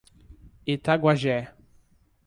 [0.73, 1.37] Itaguajé